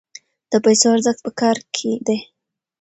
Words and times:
د 0.51 0.53
پیسو 0.65 0.87
ارزښت 0.93 1.19
په 1.25 1.31
کار 1.39 1.57
کې 1.75 1.91
دی. 2.07 2.17